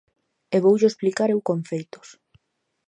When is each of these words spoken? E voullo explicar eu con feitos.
E 0.55 0.57
voullo 0.63 0.87
explicar 0.89 1.29
eu 1.31 1.39
con 1.47 1.59
feitos. 1.69 2.07